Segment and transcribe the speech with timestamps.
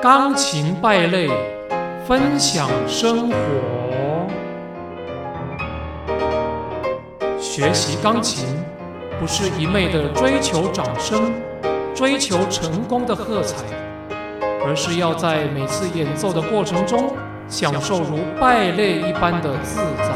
[0.00, 1.28] 钢琴败类，
[2.06, 3.36] 分享生活。
[7.40, 8.46] 学习钢琴
[9.18, 11.32] 不是一昧的追求掌声，
[11.96, 13.56] 追求成功的喝彩，
[14.64, 17.12] 而是要在每次演奏的过程中，
[17.48, 20.12] 享受如败类一般的自在。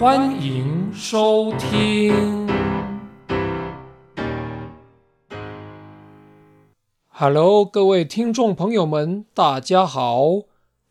[0.00, 2.41] 欢迎收听。
[7.24, 10.42] Hello，各位听众朋友们，大家好，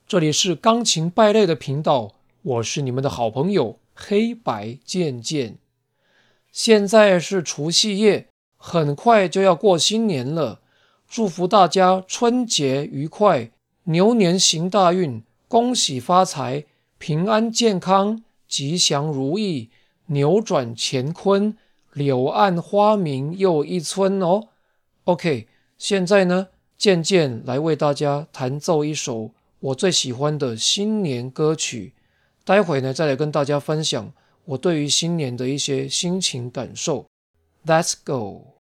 [0.08, 5.58] 这里是钢琴败类的频道，我是你们的好朋友黑白渐渐。
[6.50, 10.62] 现在是除夕夜，很快就要过新年了，
[11.06, 13.52] 祝福大家春节愉快，
[13.84, 16.64] 牛年行大运，恭喜发财，
[16.98, 19.70] 平安健康，吉祥如意，
[20.06, 21.58] 扭转乾坤，
[21.92, 24.48] 柳暗花明又一村哦。
[25.04, 25.50] OK。
[25.82, 31.94] 现在呢，渐渐来为大家弹奏一首我最喜欢的新年歌曲。
[32.46, 34.14] 待会呢，再来跟大家分享
[34.46, 37.08] 我对于新年的一些心情感受。
[37.66, 38.61] Let's go。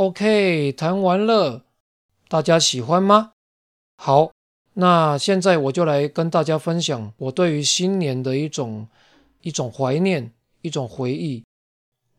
[0.00, 1.66] OK，弹完了，
[2.26, 3.32] 大家喜欢吗？
[3.98, 4.32] 好，
[4.72, 8.88] 那现在我就来跟大家分享我对于新年的一种
[9.42, 11.44] 一种怀念，一种回忆。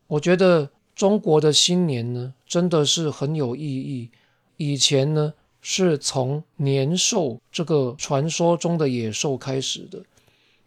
[0.06, 4.12] 我觉得中国的新年呢，真的是很有意义。
[4.58, 10.04] 以前呢，是从年兽这个传说中的野兽开始的。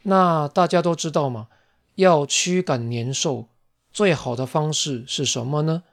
[0.03, 1.47] 那大家都知道嘛，
[1.95, 3.47] 要驱赶年兽，
[3.93, 5.83] 最好的方式是什么呢？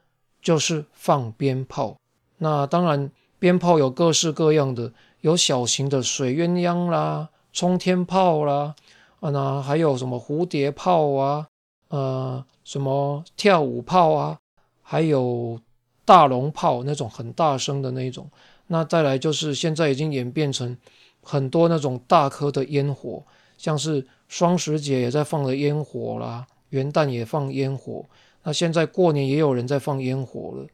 [0.42, 1.97] 就是放鞭炮，
[2.38, 8.75] 那当然鞭炮有各式各样的，有小型的水鸳鸯啦、冲天炮啦，
[9.20, 11.47] 啊，那还有什么蝴蝶炮啊，
[11.88, 14.38] 呃，什么跳舞炮啊，
[14.82, 15.60] 还有
[16.04, 18.28] 大龙炮那种很大声的那种。
[18.66, 20.76] 那再来就是现在已经演变成
[21.22, 23.22] 很多那种大颗的烟火，
[23.56, 28.04] 像是双十节也在放的烟火啦，元旦也放烟火。
[28.44, 30.66] 那现在过年也有人在放烟火了。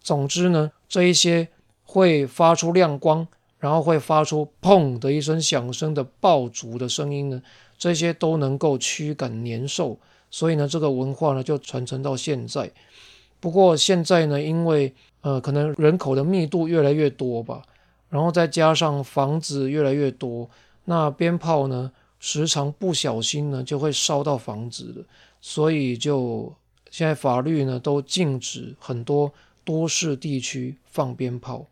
[0.00, 1.48] 总之呢，这一些
[1.84, 3.26] 会发出亮光，
[3.58, 7.40] 然后会发出砰的一声响声的爆竹的声音呢，
[7.78, 9.98] 这些都能够驱赶年兽。
[10.30, 12.70] 所以呢，这个文化呢就传承到现在。
[13.38, 17.62] 不过现在呢，因为呃可能人口的密度越来越多吧，
[18.08, 20.48] 然后再加上房子越来越多，
[20.84, 25.04] 那鞭炮呢时常不小心呢就会烧到房子了，
[25.40, 26.52] 所以就。
[26.92, 29.32] 现在法律呢都禁止很多
[29.64, 31.66] 多市地区放鞭炮，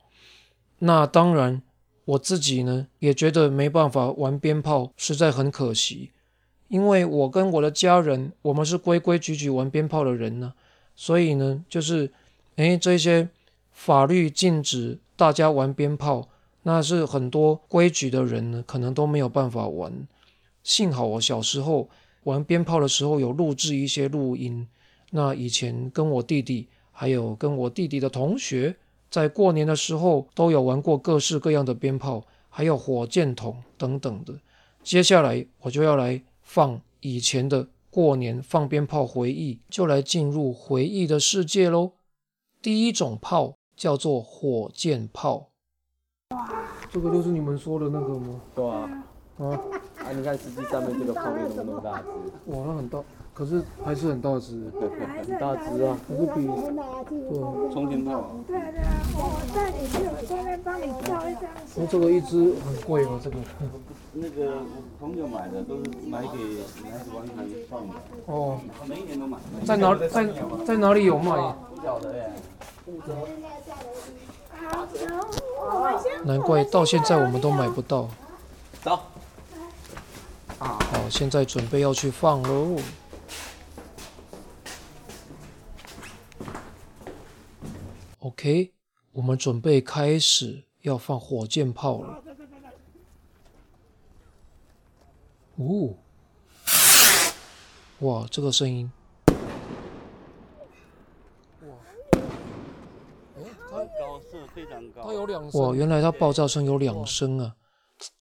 [0.79, 1.61] 那当然
[2.07, 6.11] 我自己呢也觉得没办法玩鞭炮，实在很可惜。
[6.69, 10.55] 因为我跟我的家人，我们是规规矩矩玩鞭炮的人呢，
[10.97, 12.11] 所以呢，就是
[12.57, 13.29] 诶这些
[13.73, 16.29] 法律禁止大家玩鞭炮，
[16.63, 20.09] 那是很多规矩的人呢，可能都没有办法玩。
[20.63, 21.91] 幸好我小时候
[22.23, 24.67] 玩鞭炮的时候有录制一些录音，
[25.11, 28.75] 那以前跟我弟弟，还有跟我弟弟的同学，
[29.11, 34.35] 在过年的时候都有玩过各式各样的鞭炮，还有火箭筒等等的。
[34.83, 36.23] 接下来我就要来。
[36.43, 41.93] 放以前的过年放鞭炮回忆，就来进入回忆的世界喽。
[42.61, 45.51] 第一种炮叫做火箭炮。
[46.31, 48.41] 哇，这个就是你们说的那个吗？
[48.53, 49.05] 对啊。
[49.39, 49.47] 啊，
[49.99, 50.11] 啊！
[50.13, 52.09] 你看实际上面这个炮面怎么那么大只？
[52.47, 52.99] 哇，那很大，
[53.41, 58.37] 可是还是很大只，很大只啊，可是比对冲天炮。
[58.47, 61.45] 对啊对啊，我在里面，我顺便帮你照一张。
[61.75, 63.19] 那这个一只很贵吗？
[63.25, 63.37] 这个？
[64.13, 64.59] 那个
[65.01, 66.37] 朋友买的都是买给
[66.85, 67.95] 男子玩团放的。
[68.27, 68.61] 哦。
[68.87, 69.39] 每一年都买。
[69.65, 69.95] 在哪？
[69.95, 70.29] 在
[70.67, 71.31] 在哪里有卖？
[71.75, 72.31] 不晓得耶。
[76.25, 78.07] 难怪到现在我们都买不到。
[78.83, 78.99] 走。
[80.59, 80.79] 好，
[81.09, 82.77] 现在准备要去放喽。
[88.41, 88.73] OK，
[89.13, 92.23] 我们准备开始要放火箭炮了。
[95.57, 95.95] 哦，
[97.99, 98.91] 哇，这个声音！
[99.27, 99.35] 哇，
[103.71, 105.61] 它高是非常高，它有两声。
[105.61, 107.57] 哇，原来它爆炸声有两声啊！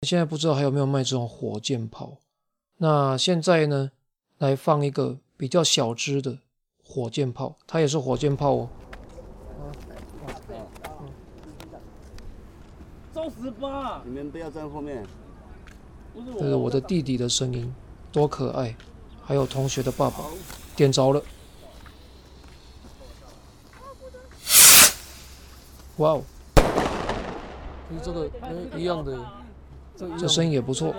[0.03, 2.19] 现在不知道还有没有卖这种火箭炮。
[2.77, 3.91] 那现在呢，
[4.39, 6.39] 来放一个比较小只的
[6.85, 8.71] 火箭炮，它也是火箭炮哦。
[13.15, 15.07] 招十八，你们不要站后面。
[16.37, 17.73] 这是我的弟弟的声音，
[18.11, 18.75] 多可爱！
[19.23, 20.25] 还有同学的爸爸，
[20.75, 21.23] 点着了。
[25.99, 26.23] 哇哦，
[27.89, 28.29] 跟这个
[28.77, 29.17] 一样的。
[30.19, 30.93] 这声音也不错，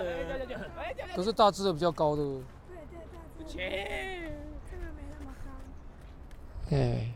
[1.14, 2.22] 可是大只的比较高的。
[2.22, 2.40] 对
[2.90, 4.32] 对，切，
[4.70, 5.50] 这个没那么高。
[6.74, 7.12] 哎，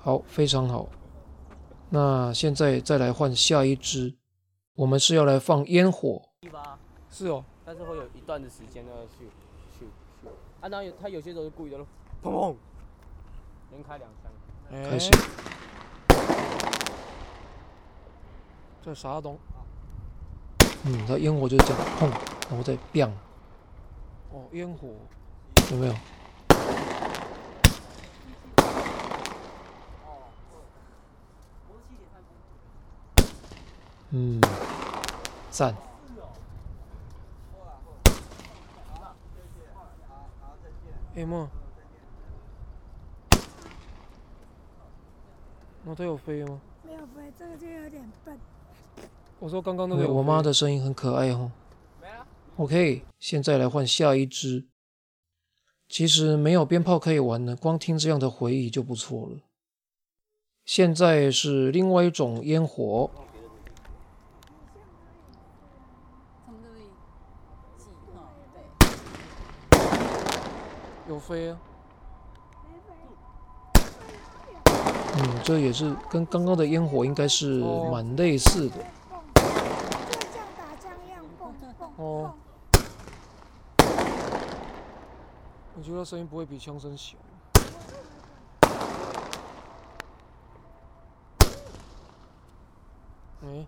[0.00, 0.88] 好，非常好。
[1.94, 4.14] 那现在再来换下一只，
[4.74, 6.22] 我们是要来放烟火。
[7.10, 9.26] 是哦，但是会有一段的时间呢，去
[9.78, 9.84] 去
[10.24, 10.28] 去。
[10.62, 11.86] 啊，那有他有些时候是故意的咯，
[12.22, 12.56] 砰砰，
[13.72, 14.90] 连开两枪。
[14.90, 15.10] 开始。
[18.82, 19.38] 这啥东？
[20.84, 22.08] 嗯，它烟火就是这样，砰，
[22.48, 23.12] 然后再 biang。
[24.32, 24.88] 哦，烟火
[25.70, 25.94] 有没有？
[34.14, 34.38] 嗯，
[35.50, 35.74] 赞。
[41.14, 41.48] 哎妈！
[45.84, 46.60] 那它有飞吗？
[46.86, 48.38] 没有飞，这个就有点笨。
[49.38, 51.50] 我说刚刚那个，我妈的声音很可爱哦。
[52.56, 54.66] OK，现在来换下一只。
[55.88, 59.38] 其实没有鞭炮可以玩呢，光听这样的回忆就不错了。
[60.66, 63.10] 现在是另外一种烟火。
[71.12, 71.58] 有飞啊。
[75.14, 78.76] 嗯，这也是跟刚刚的烟火应该是蛮类似的。
[81.96, 82.32] 哦，
[85.76, 87.18] 我觉得声音不会比枪声小。
[93.44, 93.66] 哎，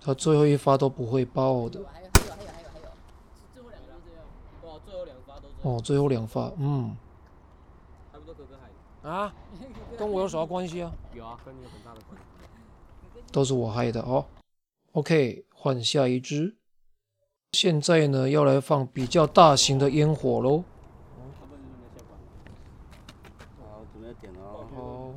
[0.00, 1.80] 他最后一发都不会爆的。
[1.92, 2.88] 还有还有还有还有还有，
[3.52, 4.24] 最后两发这样。
[4.62, 5.48] 哦，最后两发都。
[5.62, 6.96] 哦，最后两发，嗯。
[8.12, 8.68] 差不多哥哥害
[9.02, 9.10] 的。
[9.10, 9.34] 啊？
[9.98, 10.90] 跟我有啥关系啊？
[11.14, 12.26] 有啊，跟你有很大的关系。
[13.30, 14.24] 都是我害的哦。
[14.92, 16.56] OK，换下一只。
[17.52, 20.64] 现在呢，要来放比较大型的烟火喽。
[23.60, 24.40] 好，准备点了。
[24.74, 25.12] 好，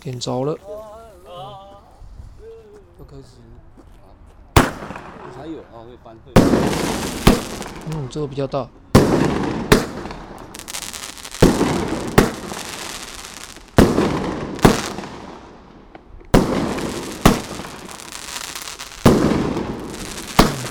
[0.00, 0.58] 点着了。
[2.98, 3.38] 要开始。
[5.36, 6.32] 还有啊，会翻会。
[7.92, 8.68] 嗯，这个比较大。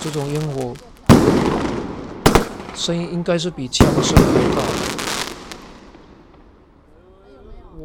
[0.02, 0.74] 这种烟火
[2.76, 4.24] 声音应该是比枪声还
[4.56, 4.62] 大，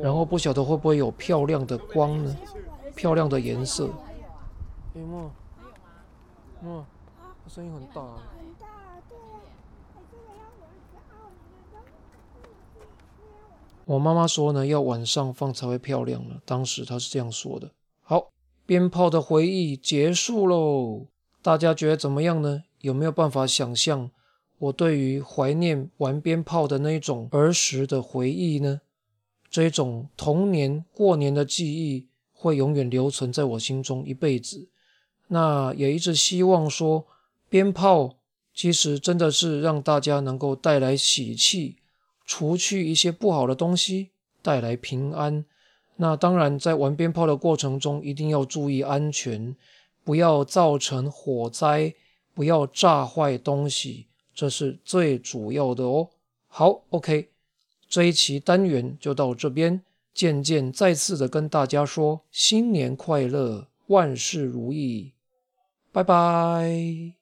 [0.02, 2.36] 然后不晓得会不会有漂亮的光呢？
[2.94, 3.88] 漂亮的颜色。
[6.62, 6.84] 嗯，
[7.48, 8.02] 声音很大。
[8.02, 8.66] 很大，
[9.08, 9.22] 对啊。
[13.84, 16.40] 我妈妈说呢，要晚上放才会漂亮呢。
[16.44, 17.70] 当时她是这样说的。
[18.02, 18.32] 好，
[18.66, 21.06] 鞭炮的回忆结束喽。
[21.40, 22.64] 大家觉得怎么样呢？
[22.80, 24.10] 有没有办法想象
[24.58, 28.80] 我对于怀念玩鞭炮的那种儿时的回忆呢？
[29.48, 34.68] 这种童年过年的记忆会永远留存在我心中一辈子。
[35.28, 37.06] 那也一直希望说，
[37.48, 38.16] 鞭炮
[38.54, 41.76] 其实真的是让大家能够带来喜气，
[42.24, 44.10] 除去一些不好的东西，
[44.42, 45.44] 带来平安。
[45.96, 49.54] 那当然，在玩鞭炮的过程中，一定要注意安全，
[50.04, 51.94] 不要造成火灾，
[52.32, 56.08] 不要炸坏东西，这是最主要的哦。
[56.46, 57.28] 好，OK，
[57.88, 59.82] 这一期单元就到这边，
[60.14, 65.12] 渐渐再次的跟大家说新年快乐，万事如意。
[65.92, 67.17] 拜拜。